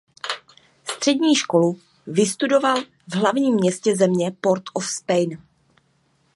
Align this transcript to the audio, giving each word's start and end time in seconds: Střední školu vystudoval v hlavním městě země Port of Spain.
Střední 0.83 1.35
školu 1.35 1.79
vystudoval 2.07 2.81
v 3.07 3.15
hlavním 3.15 3.53
městě 3.55 3.95
země 3.95 4.31
Port 4.41 4.63
of 4.73 4.85
Spain. 4.87 5.43